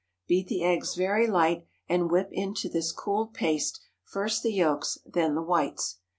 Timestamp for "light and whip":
1.27-2.29